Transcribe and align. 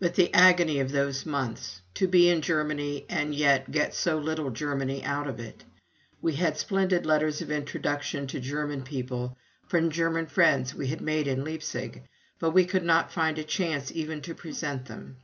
But 0.00 0.16
the 0.16 0.34
agony 0.34 0.80
of 0.80 0.90
those 0.90 1.24
months: 1.24 1.82
to 1.94 2.08
be 2.08 2.28
in 2.28 2.42
Germany 2.42 3.06
and 3.08 3.32
yet 3.32 3.70
get 3.70 3.94
so 3.94 4.18
little 4.18 4.50
Germany 4.50 5.04
out 5.04 5.28
of 5.28 5.38
it! 5.38 5.62
We 6.20 6.32
had 6.34 6.58
splendid 6.58 7.06
letters 7.06 7.40
of 7.42 7.52
introduction 7.52 8.26
to 8.26 8.40
German 8.40 8.82
people, 8.82 9.36
from 9.68 9.90
German 9.90 10.26
friends 10.26 10.74
we 10.74 10.88
had 10.88 11.00
made 11.00 11.28
in 11.28 11.44
Leipzig, 11.44 12.02
but 12.40 12.50
we 12.50 12.64
could 12.64 12.82
not 12.82 13.12
find 13.12 13.38
a 13.38 13.44
chance 13.44 13.92
even 13.92 14.20
to 14.22 14.34
present 14.34 14.86
them. 14.86 15.18